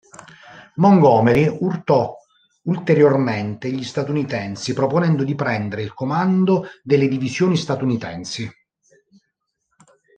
Montgomery 0.77 1.47
urtò 1.59 2.15
ulteriormente 2.63 3.69
gli 3.69 3.83
statunitensi 3.83 4.73
proponendo 4.73 5.23
di 5.23 5.35
prendere 5.35 5.83
il 5.83 5.93
comando 5.93 6.65
delle 6.81 7.07
divisioni 7.07 7.55
statunitensi. 7.55 8.49